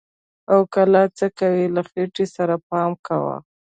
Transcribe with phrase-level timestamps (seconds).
[0.53, 3.35] و کلاله څه کوې، له خټې سره پام کوه!